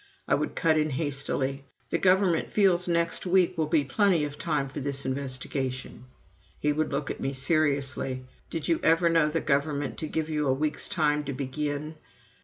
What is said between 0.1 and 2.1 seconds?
I would cut in hastily: "The